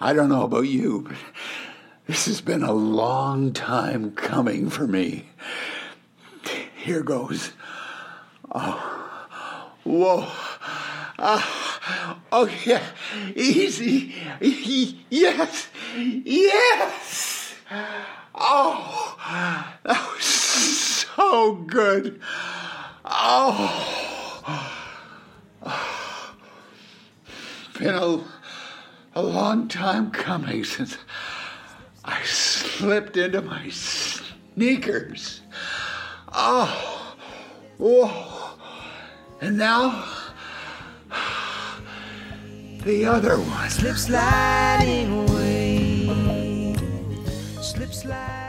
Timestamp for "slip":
43.70-43.96, 47.60-47.92